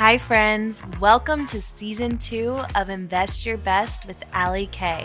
[0.00, 0.82] Hi, friends.
[0.98, 5.04] Welcome to season two of Invest Your Best with Ali Kay.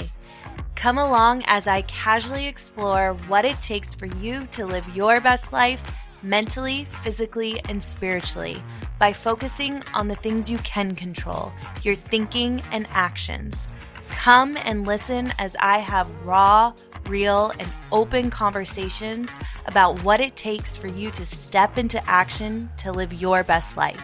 [0.75, 5.51] Come along as I casually explore what it takes for you to live your best
[5.51, 5.83] life
[6.23, 8.63] mentally, physically, and spiritually
[8.97, 11.52] by focusing on the things you can control
[11.82, 13.68] your thinking and actions.
[14.12, 16.71] Come and listen as I have raw,
[17.09, 22.93] real, and open conversations about what it takes for you to step into action to
[22.93, 24.02] live your best life.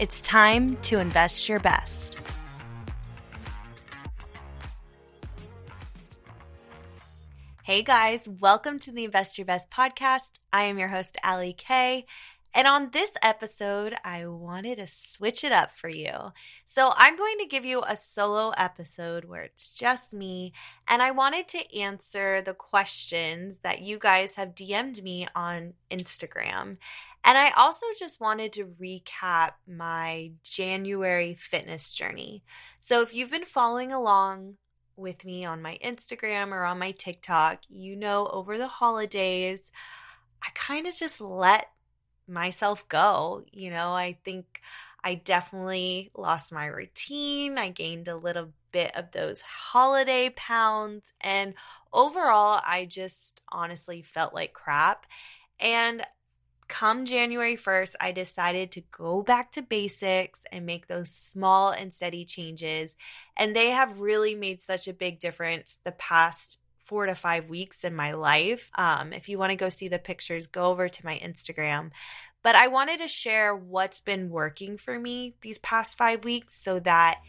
[0.00, 2.16] It's time to invest your best.
[7.64, 10.38] Hey guys, welcome to the Invest Your Best podcast.
[10.52, 12.06] I am your host, Ali Kay.
[12.54, 16.12] And on this episode, I wanted to switch it up for you.
[16.64, 20.52] So, I'm going to give you a solo episode where it's just me,
[20.86, 26.78] and I wanted to answer the questions that you guys have DM'd me on Instagram.
[27.24, 32.42] And I also just wanted to recap my January fitness journey.
[32.80, 34.54] So, if you've been following along
[34.96, 39.70] with me on my Instagram or on my TikTok, you know over the holidays,
[40.42, 41.66] I kind of just let
[42.26, 43.44] myself go.
[43.52, 44.60] You know, I think
[45.02, 47.58] I definitely lost my routine.
[47.58, 51.12] I gained a little bit of those holiday pounds.
[51.20, 51.54] And
[51.92, 55.06] overall, I just honestly felt like crap.
[55.60, 56.04] And
[56.68, 61.92] come January 1st, I decided to go back to basics and make those small and
[61.92, 62.96] steady changes.
[63.36, 67.84] And they have really made such a big difference the past four to five weeks
[67.84, 68.70] in my life.
[68.74, 71.90] Um, if you want to go see the pictures, go over to my Instagram.
[72.42, 76.78] But I wanted to share what's been working for me these past five weeks so
[76.80, 77.20] that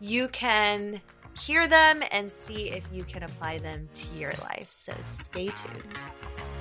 [0.00, 1.00] you can
[1.38, 4.72] hear them and see if you can apply them to your life.
[4.72, 6.53] So stay tuned.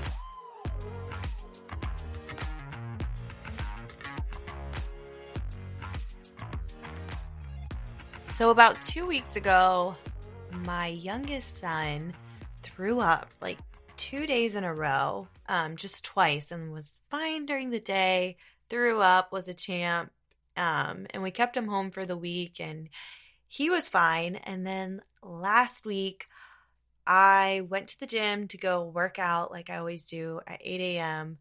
[8.34, 9.96] So, about two weeks ago,
[10.66, 12.16] my youngest son
[12.64, 13.60] threw up like
[13.96, 18.38] two days in a row, um, just twice, and was fine during the day.
[18.72, 20.12] Threw up, was a champ,
[20.58, 22.90] um, and we kept him home for the week, and
[23.48, 24.36] he was fine.
[24.38, 26.26] And then last week,
[27.06, 30.82] I went to the gym to go work out like I always do at 8
[30.82, 31.38] a.m.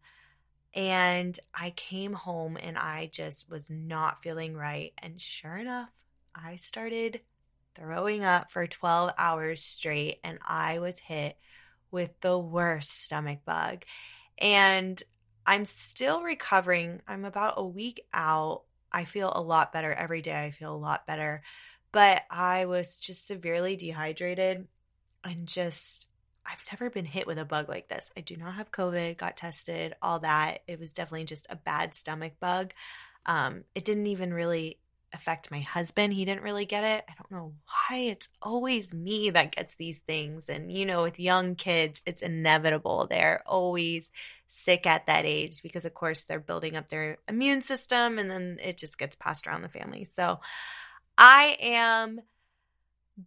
[0.75, 4.93] And I came home and I just was not feeling right.
[4.99, 5.89] And sure enough,
[6.35, 7.21] I started
[7.75, 11.37] throwing up for 12 hours straight and I was hit
[11.91, 13.85] with the worst stomach bug.
[14.39, 15.03] And
[15.47, 17.01] I'm still recovering.
[17.07, 18.63] I'm about a week out.
[18.91, 20.45] I feel a lot better every day.
[20.45, 21.43] I feel a lot better.
[21.93, 24.67] But I was just severely dehydrated
[25.25, 26.09] and just,
[26.47, 28.11] I've never been hit with a bug like this.
[28.17, 30.61] I do not have COVID, got tested, all that.
[30.67, 32.73] It was definitely just a bad stomach bug.
[33.27, 34.79] Um, it didn't even really
[35.13, 36.13] affect my husband.
[36.13, 37.05] He didn't really get it.
[37.09, 37.99] I don't know why.
[37.99, 40.49] It's always me that gets these things.
[40.49, 43.07] And, you know, with young kids, it's inevitable.
[43.09, 44.11] They're always
[44.49, 48.59] sick at that age because, of course, they're building up their immune system and then
[48.63, 50.09] it just gets passed around the family.
[50.13, 50.41] So
[51.17, 52.21] I am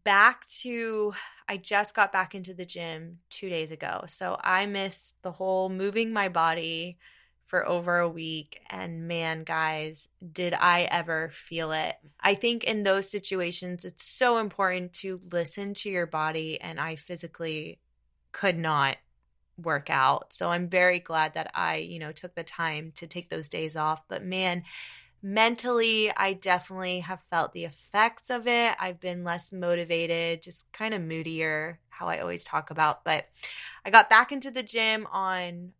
[0.04, 1.14] back to,
[1.48, 4.06] I just got back into the gym two days ago.
[4.08, 6.98] So I missed the whole moving my body
[7.46, 8.62] for over a week.
[8.70, 11.96] And man, guys, did I ever feel it.
[12.20, 16.60] I think in those situations, it's so important to listen to your body.
[16.60, 17.80] And I physically
[18.32, 18.98] could not
[19.62, 20.34] work out.
[20.34, 23.76] So I'm very glad that I, you know, took the time to take those days
[23.76, 24.04] off.
[24.08, 24.64] But man,
[25.22, 28.76] mentally, I definitely have felt the effects of it.
[28.80, 33.04] I've been less motivated, just kind of moodier, how I always talk about.
[33.04, 33.26] But
[33.86, 35.72] I got back into the gym on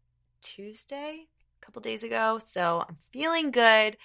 [0.42, 1.28] Tuesday,
[1.66, 2.40] couple days ago.
[2.40, 3.98] So I'm feeling good.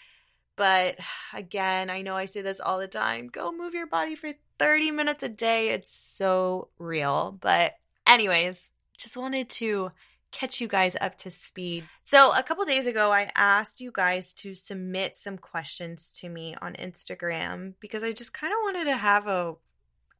[0.56, 0.97] But
[1.34, 4.91] again, I know I say this all the time go move your body for 30
[4.91, 5.71] minutes a day.
[5.71, 7.37] It's so real.
[7.41, 7.72] But,
[8.06, 9.91] anyways, just wanted to
[10.32, 11.84] catch you guys up to speed.
[12.03, 16.54] So, a couple days ago, I asked you guys to submit some questions to me
[16.60, 19.54] on Instagram because I just kind of wanted to have a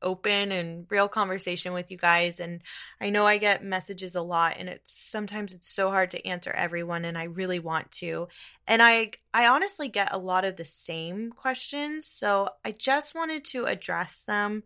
[0.03, 2.63] open and real conversation with you guys and
[3.01, 6.51] I know I get messages a lot and it's sometimes it's so hard to answer
[6.51, 8.29] everyone and I really want to.
[8.67, 13.45] And I I honestly get a lot of the same questions, so I just wanted
[13.47, 14.63] to address them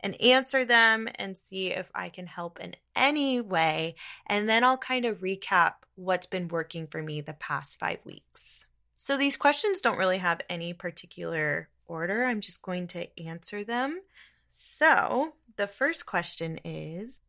[0.00, 3.96] and answer them and see if I can help in any way
[4.26, 8.64] and then I'll kind of recap what's been working for me the past 5 weeks.
[8.96, 12.24] So these questions don't really have any particular order.
[12.24, 14.00] I'm just going to answer them
[14.50, 17.20] so, the first question is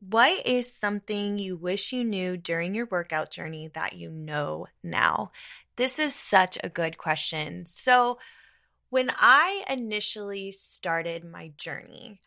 [0.00, 5.32] What is something you wish you knew during your workout journey that you know now?
[5.76, 7.66] This is such a good question.
[7.66, 8.18] So,
[8.90, 12.20] when I initially started my journey,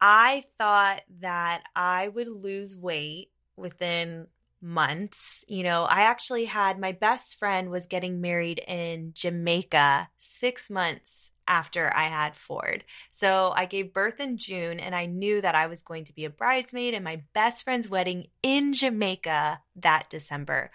[0.00, 4.28] I thought that I would lose weight within
[4.60, 5.44] months.
[5.48, 11.30] You know, I actually had my best friend was getting married in Jamaica 6 months
[11.48, 12.84] after I had Ford.
[13.10, 16.26] So I gave birth in June and I knew that I was going to be
[16.26, 20.70] a bridesmaid in my best friend's wedding in Jamaica that December.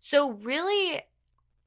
[0.00, 1.00] So really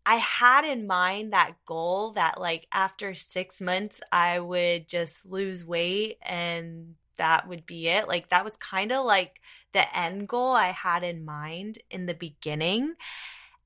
[0.05, 5.65] I had in mind that goal that like after 6 months I would just lose
[5.65, 8.07] weight and that would be it.
[8.07, 9.39] Like that was kind of like
[9.73, 12.95] the end goal I had in mind in the beginning.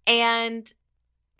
[0.05, 0.71] And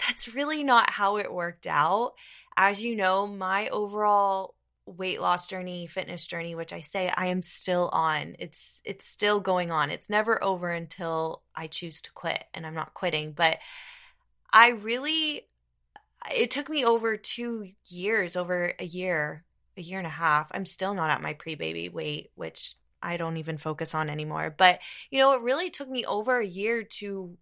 [0.06, 2.14] that's really not how it worked out.
[2.58, 4.56] As you know, my overall
[4.86, 8.36] weight loss journey, fitness journey, which I say I am still on.
[8.40, 9.90] It's it's still going on.
[9.90, 13.58] It's never over until I choose to quit and I'm not quitting, but
[14.54, 15.48] I really
[16.34, 19.44] it took me over 2 years, over a year,
[19.78, 20.52] a year and a half.
[20.54, 24.54] I'm still not at my pre-baby weight, which I don't even focus on anymore.
[24.58, 24.80] But,
[25.12, 27.38] you know, it really took me over a year to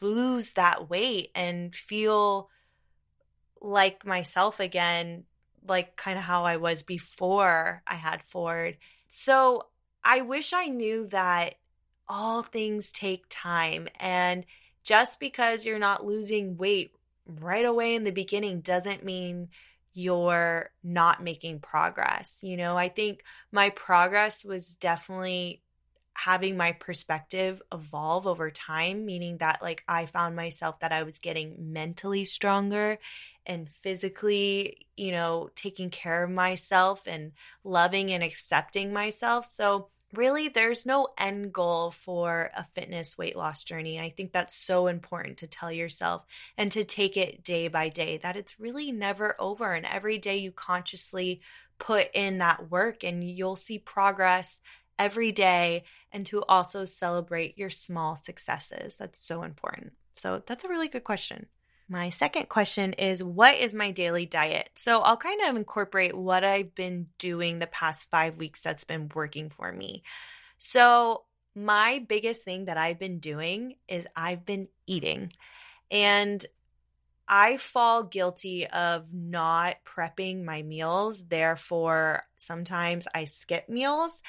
[0.00, 2.50] lose that weight and feel
[3.60, 5.24] like myself again,
[5.66, 8.76] like kind of how I was before I had Ford.
[9.08, 9.66] So
[10.04, 11.54] I wish I knew that
[12.08, 13.88] all things take time.
[13.98, 14.44] And
[14.82, 16.92] just because you're not losing weight
[17.26, 19.48] right away in the beginning doesn't mean
[19.92, 22.38] you're not making progress.
[22.42, 23.22] You know, I think
[23.52, 25.62] my progress was definitely
[26.18, 31.20] having my perspective evolve over time, meaning that like I found myself that I was
[31.20, 32.98] getting mentally stronger
[33.46, 37.30] and physically, you know, taking care of myself and
[37.62, 39.46] loving and accepting myself.
[39.46, 44.00] So really there's no end goal for a fitness weight loss journey.
[44.00, 46.26] I think that's so important to tell yourself
[46.56, 49.72] and to take it day by day that it's really never over.
[49.72, 51.42] And every day you consciously
[51.78, 54.60] put in that work and you'll see progress
[54.98, 58.96] every day and to also celebrate your small successes.
[58.96, 59.92] That's so important.
[60.16, 61.46] So that's a really good question.
[61.88, 64.68] My second question is What is my daily diet?
[64.74, 69.10] So I'll kind of incorporate what I've been doing the past five weeks that's been
[69.14, 70.02] working for me.
[70.58, 71.24] So,
[71.54, 75.32] my biggest thing that I've been doing is I've been eating.
[75.90, 76.44] And
[77.26, 81.24] I fall guilty of not prepping my meals.
[81.26, 84.22] Therefore, sometimes I skip meals.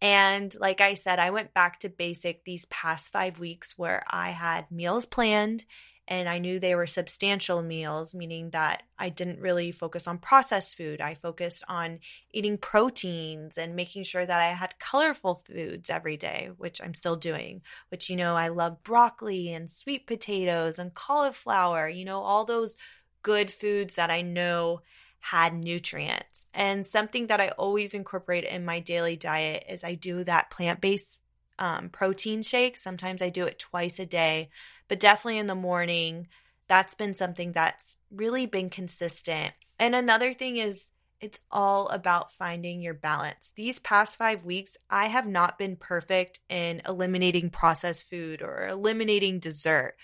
[0.00, 4.30] And like I said, I went back to basic these past five weeks where I
[4.30, 5.64] had meals planned
[6.10, 10.74] and I knew they were substantial meals, meaning that I didn't really focus on processed
[10.74, 11.02] food.
[11.02, 11.98] I focused on
[12.32, 17.16] eating proteins and making sure that I had colorful foods every day, which I'm still
[17.16, 17.60] doing,
[17.90, 22.78] which, you know, I love broccoli and sweet potatoes and cauliflower, you know, all those
[23.22, 24.80] good foods that I know
[25.20, 26.46] had nutrients.
[26.54, 30.80] And something that I always incorporate in my daily diet is I do that plant
[30.80, 31.18] based
[31.58, 32.78] um, protein shake.
[32.78, 34.50] Sometimes I do it twice a day
[34.88, 36.26] but definitely in the morning.
[36.66, 39.52] That's been something that's really been consistent.
[39.78, 43.52] And another thing is, it's all about finding your balance.
[43.56, 49.40] These past five weeks, I have not been perfect in eliminating processed food or eliminating
[49.40, 49.96] dessert.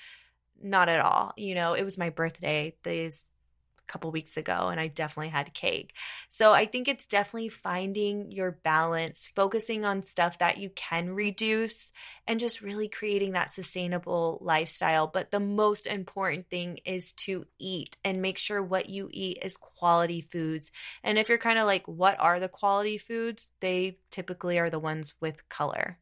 [0.61, 1.33] Not at all.
[1.37, 3.27] You know, it was my birthday these
[3.87, 5.95] couple weeks ago and I definitely had cake.
[6.29, 11.93] So I think it's definitely finding your balance, focusing on stuff that you can reduce
[12.27, 15.07] and just really creating that sustainable lifestyle.
[15.07, 19.57] But the most important thing is to eat and make sure what you eat is
[19.57, 20.73] quality foods.
[21.03, 23.49] And if you're kind of like, what are the quality foods?
[23.61, 25.99] They typically are the ones with color.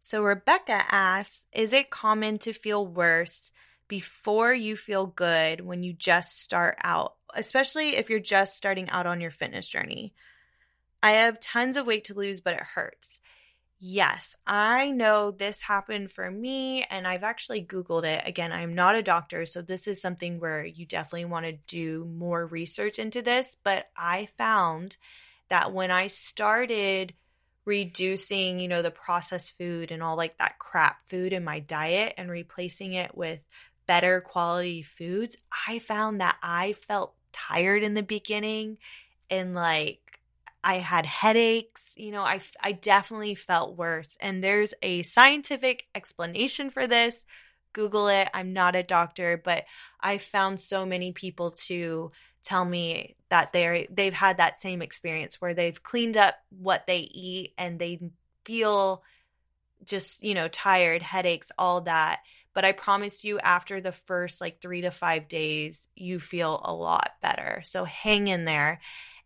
[0.00, 3.52] So Rebecca asks, is it common to feel worse?
[3.90, 9.04] Before you feel good when you just start out, especially if you're just starting out
[9.04, 10.14] on your fitness journey.
[11.02, 13.18] I have tons of weight to lose, but it hurts.
[13.80, 18.22] Yes, I know this happened for me, and I've actually Googled it.
[18.24, 22.04] Again, I'm not a doctor, so this is something where you definitely want to do
[22.04, 23.56] more research into this.
[23.64, 24.98] But I found
[25.48, 27.12] that when I started
[27.64, 32.14] reducing, you know, the processed food and all like that crap food in my diet
[32.16, 33.40] and replacing it with
[33.90, 38.78] better quality foods, I found that I felt tired in the beginning
[39.28, 40.20] and like
[40.62, 44.16] I had headaches, you know, I I definitely felt worse.
[44.20, 47.26] And there's a scientific explanation for this.
[47.72, 48.28] Google it.
[48.32, 49.64] I'm not a doctor, but
[50.00, 52.12] I found so many people to
[52.44, 57.00] tell me that they're they've had that same experience where they've cleaned up what they
[57.00, 57.98] eat and they
[58.44, 59.02] feel
[59.84, 62.20] just, you know, tired, headaches, all that.
[62.54, 66.74] But I promise you, after the first like three to five days, you feel a
[66.74, 67.62] lot better.
[67.64, 68.80] So hang in there.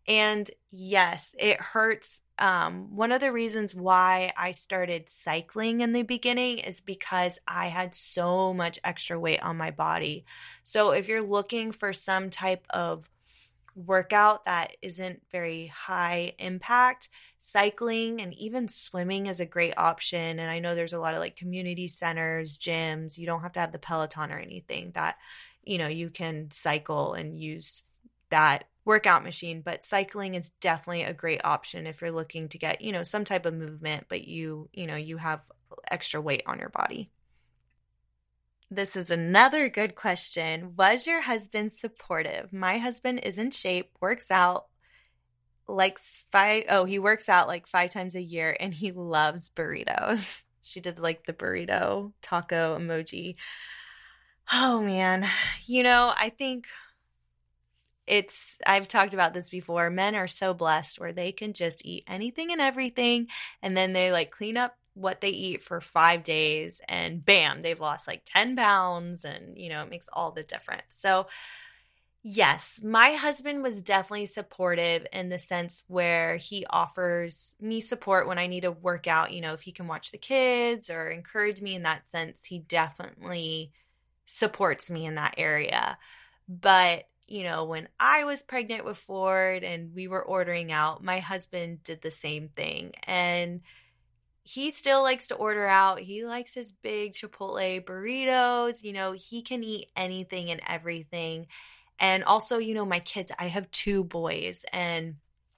[0.06, 2.20] And yes, it hurts.
[2.38, 7.68] Um, one of the reasons why I started cycling in the beginning is because I
[7.68, 10.26] had so much extra weight on my body.
[10.62, 13.08] So if you're looking for some type of
[13.74, 17.08] workout that isn't very high impact,
[17.40, 20.38] cycling and even swimming is a great option.
[20.38, 23.18] And I know there's a lot of like community centers, gyms.
[23.18, 25.16] You don't have to have the Peloton or anything that,
[25.64, 27.84] you know, you can cycle and use
[28.30, 29.62] that workout machine.
[29.62, 33.24] But cycling is definitely a great option if you're looking to get, you know, some
[33.24, 35.40] type of movement, but you, you know, you have
[35.90, 37.10] extra weight on your body.
[38.74, 40.74] This is another good question.
[40.76, 42.52] Was your husband supportive?
[42.52, 44.66] My husband is in shape, works out,
[45.68, 50.42] likes five oh, he works out like five times a year and he loves burritos.
[50.66, 53.34] She did like the burrito taco emoji.
[54.50, 55.28] Oh man.
[55.66, 56.64] You know, I think
[58.06, 59.90] it's I've talked about this before.
[59.90, 63.26] Men are so blessed where they can just eat anything and everything
[63.60, 67.80] and then they like clean up what they eat for five days and bam they've
[67.80, 71.26] lost like 10 pounds and you know it makes all the difference so
[72.22, 78.38] yes my husband was definitely supportive in the sense where he offers me support when
[78.38, 81.60] i need to work out you know if he can watch the kids or encourage
[81.60, 83.72] me in that sense he definitely
[84.26, 85.98] supports me in that area
[86.48, 91.20] but you know, when I was pregnant with Ford and we were ordering out, my
[91.20, 92.92] husband did the same thing.
[93.04, 93.62] And
[94.44, 96.00] he still likes to order out.
[96.00, 98.84] He likes his big Chipotle burritos.
[98.84, 101.46] You know, he can eat anything and everything.
[101.98, 105.16] And also, you know, my kids, I have two boys and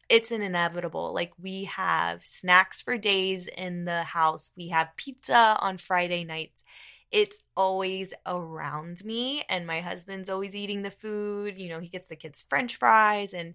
[0.09, 1.12] it's an inevitable.
[1.12, 4.50] Like we have snacks for days in the house.
[4.57, 6.62] We have pizza on Friday nights.
[7.11, 11.59] It's always around me and my husband's always eating the food.
[11.59, 13.55] You know, he gets the kids french fries and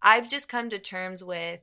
[0.00, 1.60] I've just come to terms with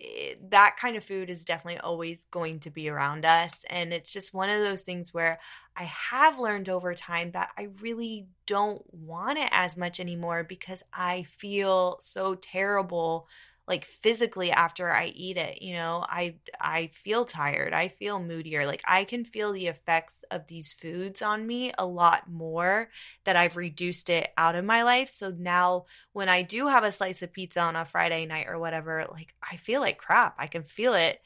[0.00, 3.64] it, that kind of food is definitely always going to be around us.
[3.68, 5.40] And it's just one of those things where
[5.76, 10.82] I have learned over time that I really don't want it as much anymore because
[10.92, 13.26] I feel so terrible
[13.68, 17.74] like physically after I eat it, you know, I I feel tired.
[17.74, 18.64] I feel moodier.
[18.66, 22.88] Like I can feel the effects of these foods on me a lot more
[23.24, 25.10] that I've reduced it out of my life.
[25.10, 28.58] So now when I do have a slice of pizza on a Friday night or
[28.58, 30.36] whatever, like I feel like crap.
[30.38, 31.20] I can feel it.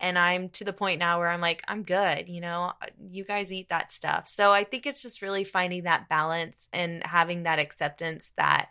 [0.00, 3.24] And I'm to the point now where I'm like, I'm good, you know, uh, you
[3.24, 4.26] guys eat that stuff.
[4.28, 8.70] So I think it's just really finding that balance and having that acceptance that,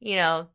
[0.00, 0.48] you know,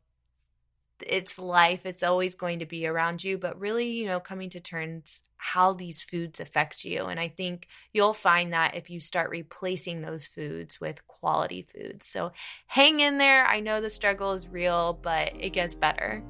[1.06, 4.60] it's life it's always going to be around you but really you know coming to
[4.60, 7.04] terms how these foods affect you.
[7.06, 12.06] And i think you'll find that if you start replacing those foods with quality foods.
[12.06, 12.32] So
[12.66, 13.46] hang in there.
[13.46, 16.22] I know the struggle is real but it gets better.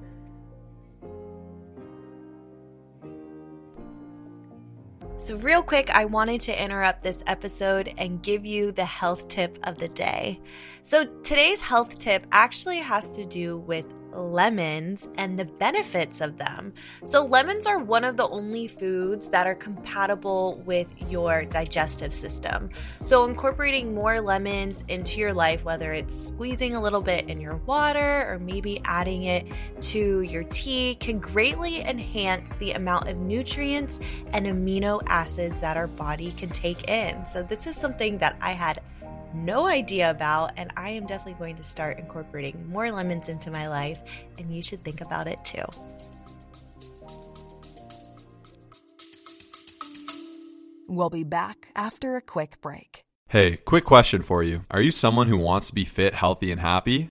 [5.21, 9.59] So, real quick, I wanted to interrupt this episode and give you the health tip
[9.65, 10.41] of the day.
[10.83, 16.73] So, today's health tip actually has to do with lemons and the benefits of them.
[17.05, 22.69] So, lemons are one of the only foods that are compatible with your digestive system.
[23.03, 27.57] So, incorporating more lemons into your life, whether it's squeezing a little bit in your
[27.57, 29.47] water or maybe adding it
[29.83, 34.01] to your tea, can greatly enhance the amount of nutrients
[34.33, 37.25] and amino acids that our body can take in.
[37.25, 38.81] So, this is something that I had
[39.35, 43.69] no idea about, and I am definitely going to start incorporating more lemons into my
[43.69, 44.01] life,
[44.39, 45.65] and you should think about it too.
[50.89, 53.05] We'll be back after a quick break.
[53.29, 54.65] Hey, quick question for you.
[54.71, 57.11] Are you someone who wants to be fit, healthy, and happy?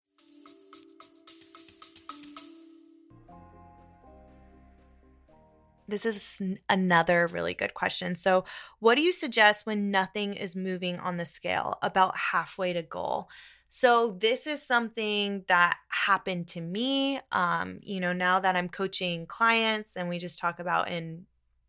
[5.91, 8.15] This is another really good question.
[8.15, 8.45] So,
[8.79, 13.29] what do you suggest when nothing is moving on the scale about halfway to goal?
[13.69, 17.19] So, this is something that happened to me.
[17.31, 21.25] Um, you know, now that I'm coaching clients and we just talk about in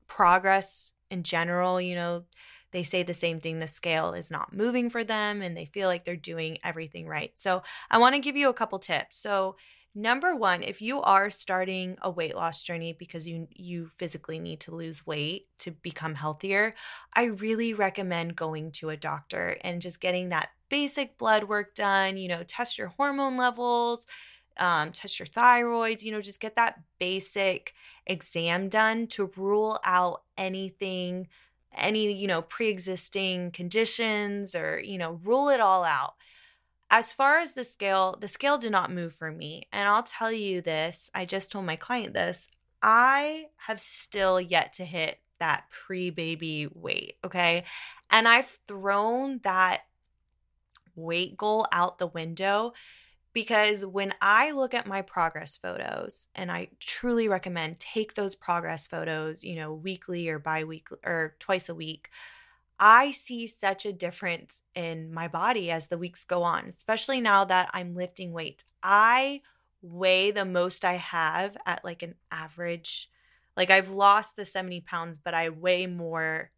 [0.06, 2.24] progress in general, you know,
[2.70, 5.88] they say the same thing the scale is not moving for them and they feel
[5.88, 7.32] like they're doing everything right.
[7.36, 9.18] So, I want to give you a couple tips.
[9.18, 9.56] So,
[9.94, 14.60] number 1, if you are starting a weight loss journey because you you physically need
[14.60, 16.74] to lose weight to become healthier,
[17.14, 22.16] I really recommend going to a doctor and just getting that basic blood work done,
[22.16, 24.06] you know, test your hormone levels,
[24.58, 27.74] um, test your thyroids, you know, just get that basic
[28.06, 31.28] exam done to rule out anything,
[31.74, 36.14] any, you know, pre existing conditions or, you know, rule it all out.
[36.94, 39.66] As far as the scale, the scale did not move for me.
[39.72, 42.48] And I'll tell you this I just told my client this.
[42.82, 47.16] I have still yet to hit that pre baby weight.
[47.24, 47.64] Okay.
[48.10, 49.84] And I've thrown that
[50.94, 52.74] weight goal out the window
[53.32, 58.86] because when I look at my progress photos, and I truly recommend take those progress
[58.86, 62.10] photos, you know, weekly or bi weekly or twice a week,
[62.78, 67.44] I see such a difference in my body as the weeks go on, especially now
[67.44, 68.64] that I'm lifting weights.
[68.82, 69.42] I
[69.82, 73.08] weigh the most I have at like an average,
[73.56, 76.50] like I've lost the 70 pounds, but I weigh more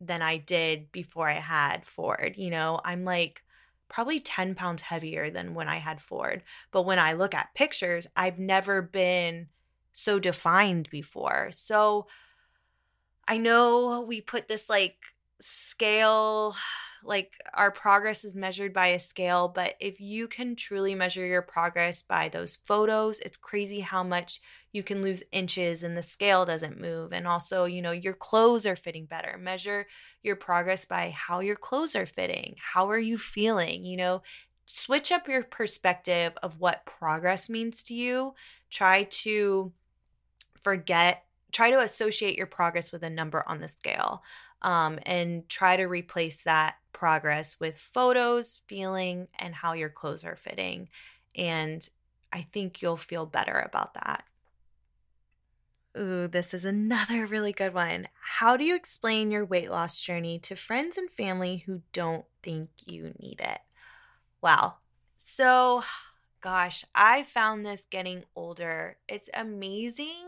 [0.00, 2.36] than I did before I had FORD.
[2.36, 3.42] You know, I'm like,
[3.88, 6.42] probably 10 pounds heavier than when I had FORD.
[6.70, 9.48] But when I look at pictures, I've never been
[9.92, 11.48] so defined before.
[11.52, 12.06] So
[13.26, 14.96] I know we put this like
[15.40, 16.54] scale
[17.04, 21.42] like our progress is measured by a scale but if you can truly measure your
[21.42, 24.40] progress by those photos it's crazy how much
[24.72, 27.12] you can lose inches and the scale doesn't move.
[27.12, 29.38] And also you know your clothes are fitting better.
[29.38, 29.86] Measure
[30.22, 32.56] your progress by how your clothes are fitting.
[32.58, 33.84] How are you feeling?
[33.84, 34.22] You know
[34.70, 38.34] switch up your perspective of what progress means to you.
[38.70, 39.72] Try to
[40.62, 44.22] forget try to associate your progress with a number on the scale
[44.62, 50.36] um, and try to replace that progress with photos, feeling, and how your clothes are
[50.36, 50.88] fitting.
[51.36, 51.88] And
[52.32, 54.24] I think you'll feel better about that.
[55.96, 58.08] Ooh, this is another really good one.
[58.20, 62.70] How do you explain your weight loss journey to friends and family who don't think
[62.84, 63.60] you need it?
[64.40, 64.76] Wow.
[65.18, 65.82] So,
[66.40, 68.98] gosh, I found this getting older.
[69.08, 70.27] It's amazing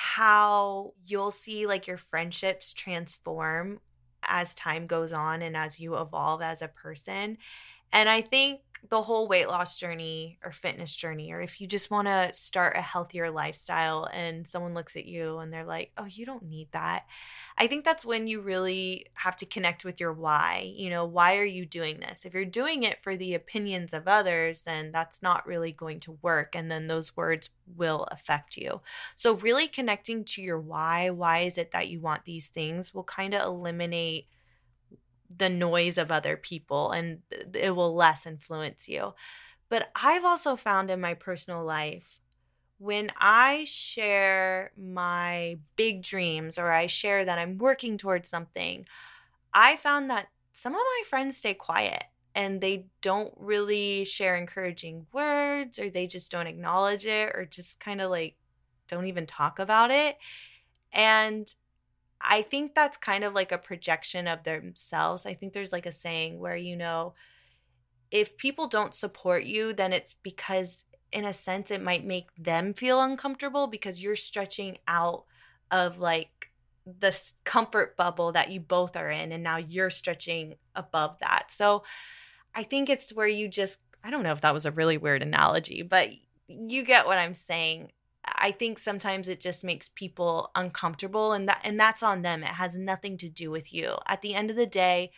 [0.00, 3.80] how you'll see like your friendships transform
[4.22, 7.36] as time goes on and as you evolve as a person.
[7.92, 11.90] And I think the whole weight loss journey or fitness journey, or if you just
[11.90, 16.04] want to start a healthier lifestyle and someone looks at you and they're like, oh,
[16.04, 17.04] you don't need that.
[17.56, 20.72] I think that's when you really have to connect with your why.
[20.76, 22.24] You know, why are you doing this?
[22.24, 26.18] If you're doing it for the opinions of others, then that's not really going to
[26.22, 26.54] work.
[26.54, 28.80] And then those words will affect you.
[29.16, 33.04] So, really connecting to your why, why is it that you want these things, will
[33.04, 34.28] kind of eliminate
[35.34, 37.20] the noise of other people and
[37.54, 39.14] it will less influence you.
[39.68, 42.20] But I've also found in my personal life
[42.78, 48.86] when I share my big dreams or I share that I'm working towards something,
[49.52, 55.06] I found that some of my friends stay quiet and they don't really share encouraging
[55.12, 58.36] words or they just don't acknowledge it or just kind of like
[58.86, 60.16] don't even talk about it.
[60.92, 61.52] And
[62.20, 65.26] I think that's kind of like a projection of themselves.
[65.26, 67.14] I think there's like a saying where, you know,
[68.10, 72.74] if people don't support you, then it's because, in a sense, it might make them
[72.74, 75.24] feel uncomfortable because you're stretching out
[75.70, 76.50] of like
[76.86, 79.30] the comfort bubble that you both are in.
[79.32, 81.52] And now you're stretching above that.
[81.52, 81.84] So
[82.54, 85.22] I think it's where you just, I don't know if that was a really weird
[85.22, 86.10] analogy, but
[86.48, 87.92] you get what I'm saying.
[88.36, 92.42] I think sometimes it just makes people uncomfortable and that and that's on them.
[92.42, 93.96] It has nothing to do with you.
[94.06, 95.10] At the end of the day,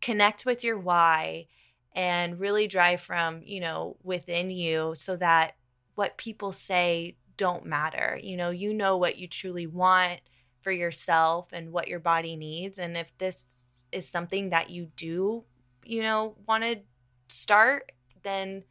[0.00, 1.46] connect with your why
[1.94, 5.56] and really drive from, you know, within you so that
[5.94, 8.18] what people say don't matter.
[8.22, 10.20] You know, you know what you truly want
[10.60, 15.44] for yourself and what your body needs and if this is something that you do,
[15.84, 16.80] you know, want to
[17.28, 18.64] start, then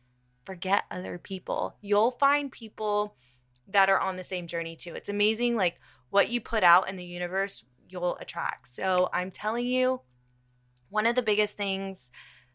[0.45, 1.75] forget other people.
[1.81, 3.15] You'll find people
[3.71, 4.93] that are on the same journey too.
[4.95, 5.79] It's amazing like
[6.09, 8.67] what you put out in the universe you'll attract.
[8.67, 10.01] So I'm telling you
[10.89, 12.11] one of the biggest things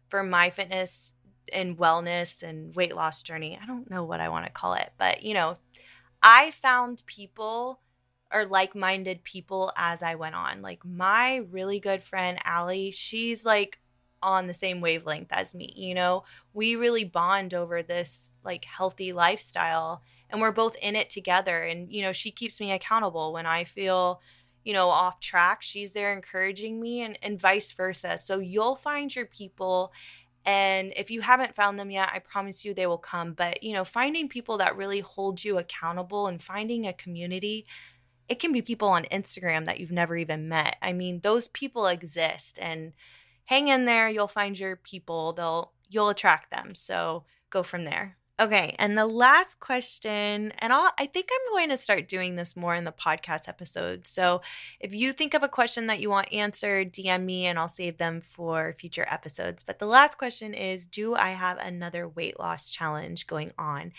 [0.09, 1.13] for my fitness
[1.53, 4.93] and wellness and weight loss journey, I don't know what I want to call it,
[4.99, 5.57] but you know,
[6.23, 7.81] I found people
[8.33, 10.63] or like-minded people as I went on.
[10.63, 13.79] Like my really good friend Allie, she's like
[14.23, 16.25] on the same wavelength as me, you know.
[16.53, 21.93] We really bond over this like healthy lifestyle and we're both in it together and
[21.93, 24.21] you know she keeps me accountable when i feel
[24.65, 28.17] you know, off track, she's there encouraging me and, and vice versa.
[28.19, 29.93] So you'll find your people.
[30.47, 33.35] And if you haven't found them yet, I promise you they will come.
[33.35, 37.67] But, you know, finding people that really hold you accountable and finding a community,
[38.29, 40.77] it can be people on Instagram that you've never even met.
[40.81, 42.95] I mean, those people exist and
[43.45, 44.09] hang in there.
[44.09, 45.35] You'll find your people.
[45.35, 46.75] They'll, you'll attract them.
[46.75, 48.17] So go from there.
[48.41, 52.57] Okay, and the last question, and I'll, I think I'm going to start doing this
[52.57, 54.09] more in the podcast episode.
[54.09, 54.43] So
[54.81, 57.97] if you think of a question that you want answered, DM me and I'll save
[57.97, 59.63] them for future episodes.
[59.63, 63.93] But the last question is Do I have another weight loss challenge going on?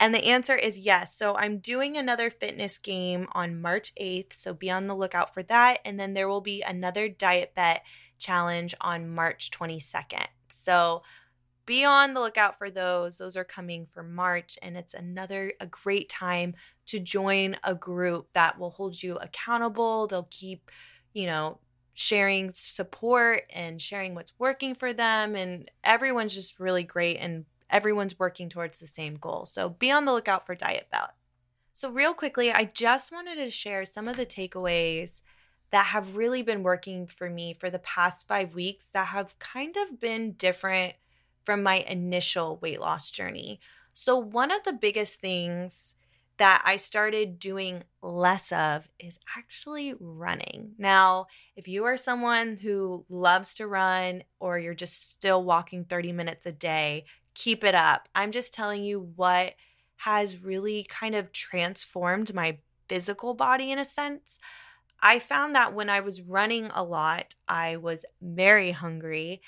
[0.00, 1.14] And the answer is yes.
[1.14, 4.32] So I'm doing another fitness game on March 8th.
[4.32, 5.80] So be on the lookout for that.
[5.84, 7.84] And then there will be another diet bet
[8.18, 10.28] challenge on March 22nd.
[10.48, 11.02] So
[11.66, 13.18] be on the lookout for those.
[13.18, 16.54] Those are coming for March, and it's another a great time
[16.86, 20.06] to join a group that will hold you accountable.
[20.06, 20.70] They'll keep,
[21.12, 21.58] you know,
[21.94, 28.18] sharing support and sharing what's working for them, and everyone's just really great, and everyone's
[28.18, 29.46] working towards the same goal.
[29.46, 31.10] So be on the lookout for Diet Bet.
[31.74, 35.22] So, real quickly, I just wanted to share some of the takeaways
[35.70, 39.74] that have really been working for me for the past five weeks that have kind
[39.78, 40.94] of been different
[41.44, 43.60] from my initial weight loss journey.
[43.94, 45.94] So, one of the biggest things
[46.38, 50.72] that I started doing less of is actually running.
[50.78, 51.26] Now,
[51.56, 56.46] if you are someone who loves to run or you're just still walking 30 minutes
[56.46, 58.08] a day, keep it up.
[58.14, 59.54] I'm just telling you what
[59.96, 64.38] has really kind of transformed my physical body in a sense.
[65.00, 69.42] I found that when I was running a lot, I was very hungry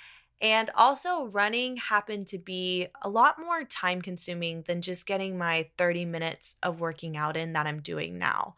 [0.45, 5.71] and also, running happened to be a lot more time consuming than just getting my
[5.79, 8.55] 30 minutes of working out in that I'm doing now.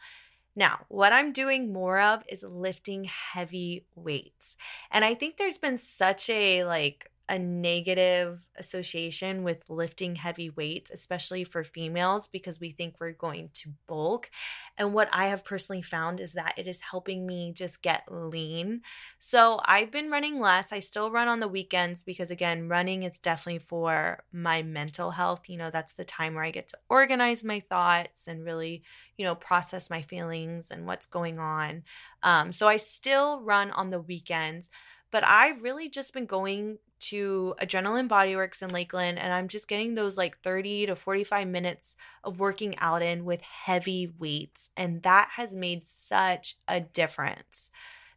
[0.57, 4.57] Now, what I'm doing more of is lifting heavy weights.
[4.91, 10.91] And I think there's been such a like a negative association with lifting heavy weights,
[10.91, 14.31] especially for females, because we think we're going to bulk.
[14.79, 18.83] And what I have personally found is that it is helping me just get lean.
[19.19, 20.73] So I've been running less.
[20.73, 25.49] I still run on the weekends because, again, running is definitely for my mental health.
[25.49, 28.85] You know, that's the time where I get to organize my thoughts and really,
[29.17, 31.83] you know, process my feelings and what's going on.
[32.23, 34.71] Um, so I still run on the weekends
[35.13, 39.95] but I've really just been going to Adrenaline Bodyworks in Lakeland and I'm just getting
[39.95, 44.71] those like 30 to 45 minutes of working out in with heavy weights.
[44.77, 47.71] And that has made such a difference.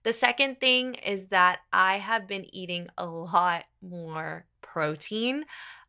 [0.03, 5.45] The second thing is that I have been eating a lot more protein.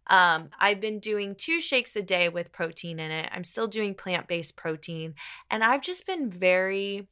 [0.09, 3.31] Um, I've been doing two shakes a day with protein in it.
[3.33, 5.15] I'm still doing plant based protein.
[5.51, 7.07] And I've just been very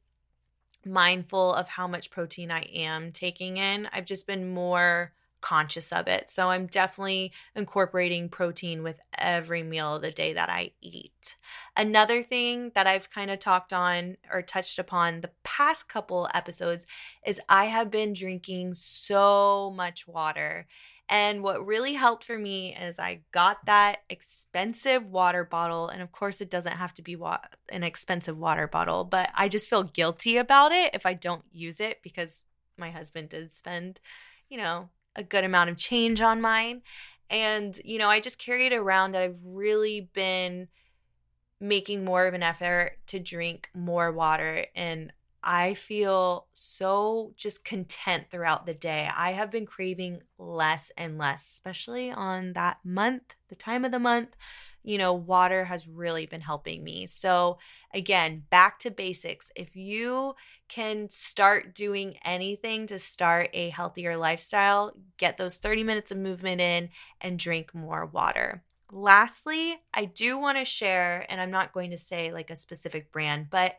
[0.85, 3.89] mindful of how much protein I am taking in.
[3.93, 6.31] I've just been more conscious of it.
[6.31, 11.37] So I'm definitely incorporating protein with every meal of the day that I eat.
[11.77, 16.87] Another thing that I've kind of talked on or touched upon the past couple episodes
[17.27, 20.67] is I have been drinking so much water.
[21.09, 25.89] And what really helped for me is I got that expensive water bottle.
[25.89, 29.49] And of course, it doesn't have to be wa- an expensive water bottle, but I
[29.49, 32.45] just feel guilty about it if I don't use it because
[32.77, 34.01] my husband did spend,
[34.49, 36.81] you know, a good amount of change on mine.
[37.29, 39.17] And, you know, I just carry it around.
[39.17, 40.69] I've really been
[41.61, 44.65] making more of an effort to drink more water.
[44.75, 49.11] And I feel so just content throughout the day.
[49.15, 53.99] I have been craving less and less, especially on that month, the time of the
[53.99, 54.37] month
[54.89, 57.07] you know, water has really been helping me.
[57.07, 57.59] So,
[57.93, 59.51] again, back to basics.
[59.55, 60.35] If you
[60.67, 66.63] can start doing anything to start a healthier lifestyle, get those 30 minutes of movement
[66.63, 66.89] in
[67.21, 68.65] and drink more water.
[68.91, 73.13] Lastly, I do want to share, and I'm not going to say like a specific
[73.13, 73.77] brand, but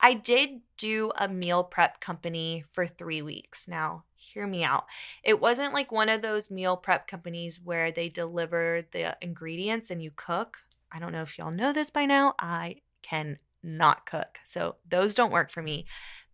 [0.00, 3.66] I did do a meal prep company for three weeks.
[3.66, 4.84] Now, hear me out.
[5.22, 10.02] It wasn't like one of those meal prep companies where they deliver the ingredients and
[10.02, 10.58] you cook.
[10.92, 12.34] I don't know if y'all know this by now.
[12.38, 14.38] I can not cook.
[14.44, 15.86] So those don't work for me.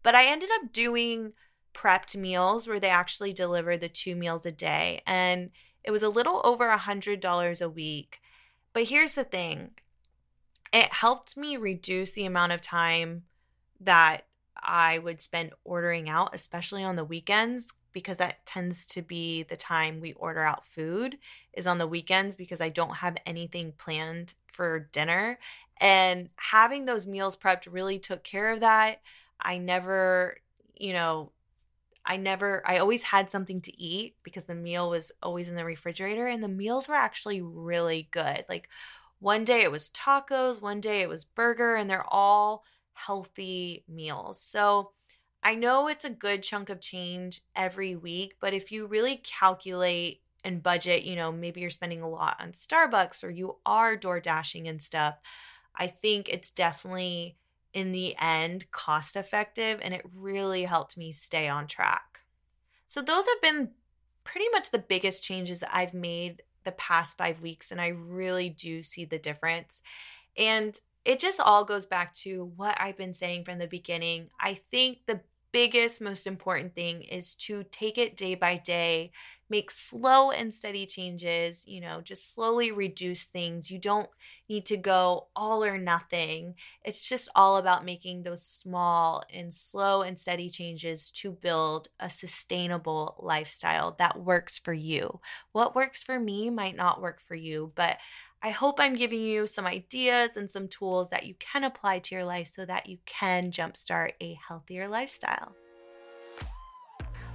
[0.02, 1.32] But I ended up doing
[1.74, 5.02] prepped meals where they actually deliver the two meals a day.
[5.06, 5.50] And
[5.84, 8.20] it was a little over a $100 a week.
[8.72, 9.72] But here's the thing
[10.72, 13.24] it helped me reduce the amount of time
[13.84, 14.22] that
[14.56, 19.56] I would spend ordering out, especially on the weekends, because that tends to be the
[19.56, 21.18] time we order out food
[21.52, 25.38] is on the weekends because I don't have anything planned for dinner.
[25.80, 29.00] And having those meals prepped really took care of that.
[29.40, 30.38] I never,
[30.76, 31.32] you know,
[32.04, 35.64] I never, I always had something to eat because the meal was always in the
[35.64, 38.44] refrigerator and the meals were actually really good.
[38.48, 38.68] Like
[39.18, 44.40] one day it was tacos, one day it was burger, and they're all healthy meals.
[44.40, 44.92] So
[45.42, 50.22] I know it's a good chunk of change every week, but if you really calculate
[50.44, 54.20] and budget, you know, maybe you're spending a lot on Starbucks or you are door
[54.20, 55.16] dashing and stuff,
[55.76, 57.38] I think it's definitely
[57.72, 62.20] in the end cost effective and it really helped me stay on track.
[62.86, 63.70] So, those have been
[64.24, 68.82] pretty much the biggest changes I've made the past five weeks, and I really do
[68.82, 69.82] see the difference.
[70.36, 74.28] And it just all goes back to what I've been saying from the beginning.
[74.40, 75.20] I think the
[75.52, 79.12] biggest, most important thing is to take it day by day,
[79.50, 83.70] make slow and steady changes, you know, just slowly reduce things.
[83.70, 84.08] You don't
[84.48, 86.54] need to go all or nothing.
[86.84, 92.08] It's just all about making those small and slow and steady changes to build a
[92.08, 95.20] sustainable lifestyle that works for you.
[95.52, 97.98] What works for me might not work for you, but
[98.44, 102.14] I hope I'm giving you some ideas and some tools that you can apply to
[102.14, 105.54] your life so that you can jumpstart a healthier lifestyle.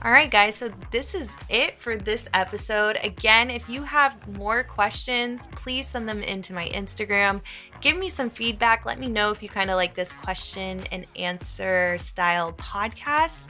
[0.04, 3.00] All right, guys, so this is it for this episode.
[3.02, 7.42] Again, if you have more questions, please send them into my Instagram.
[7.82, 8.86] Give me some feedback.
[8.86, 13.48] Let me know if you kind of like this question and answer style podcast.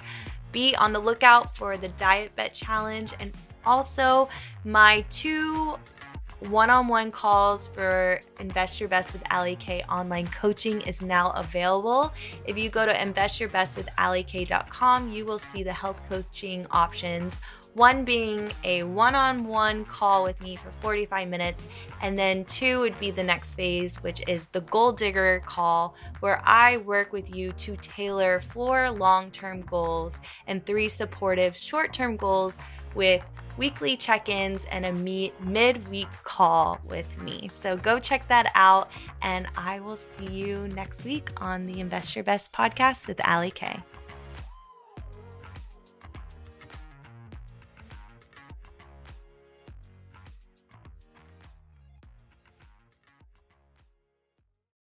[0.51, 3.33] Be on the lookout for the Diet Bet Challenge and
[3.65, 4.29] also
[4.63, 5.77] my two
[6.39, 11.31] one on one calls for Invest Your Best with Ali K online coaching is now
[11.31, 12.13] available.
[12.45, 17.39] If you go to investyourbestwithalik.com, you will see the health coaching options.
[17.77, 21.63] One being a one on one call with me for 45 minutes,
[22.01, 26.41] and then two would be the next phase, which is the Goal Digger call, where
[26.43, 32.17] I work with you to tailor four long term goals and three supportive short term
[32.17, 32.57] goals
[32.95, 33.23] with
[33.57, 34.93] weekly check ins and a
[35.43, 37.47] mid week call with me.
[37.53, 38.89] So go check that out,
[39.21, 43.51] and I will see you next week on the Invest Your Best podcast with Ali
[43.51, 43.83] K.